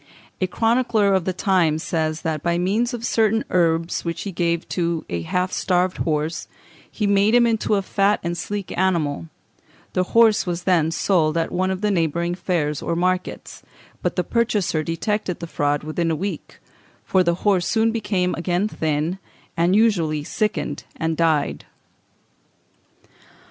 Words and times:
A 0.41 0.47
chronicler 0.47 1.13
of 1.13 1.25
the 1.25 1.31
time 1.31 1.77
says, 1.77 2.21
that 2.21 2.41
by 2.41 2.57
means 2.57 2.91
of 2.91 3.05
certain 3.05 3.45
herbs 3.51 4.03
which 4.03 4.23
he 4.23 4.31
gave 4.31 4.67
to 4.69 5.05
a 5.09 5.21
half 5.21 5.51
starved 5.51 5.97
horse, 5.97 6.47
he 6.89 7.05
made 7.05 7.35
him 7.35 7.45
into 7.45 7.75
a 7.75 7.83
fat 7.83 8.19
and 8.23 8.35
sleek 8.35 8.75
animal; 8.75 9.27
the 9.93 10.05
horse 10.17 10.47
was 10.47 10.63
then 10.63 10.89
sold 10.89 11.37
at 11.37 11.51
one 11.51 11.69
of 11.69 11.81
the 11.81 11.91
neighbouring 11.91 12.33
fairs 12.33 12.81
or 12.81 12.95
markets, 12.95 13.61
but 14.01 14.15
the 14.15 14.23
purchaser 14.23 14.81
detected 14.81 15.39
the 15.39 15.45
fraud 15.45 15.83
within 15.83 16.09
a 16.09 16.15
week, 16.15 16.57
for 17.05 17.23
the 17.23 17.35
horse 17.45 17.67
soon 17.67 17.91
became 17.91 18.33
thin 18.33 18.39
again, 18.73 19.19
and 19.55 19.75
usually 19.75 20.23
sickened 20.23 20.83
and 20.95 21.15
died. 21.15 21.65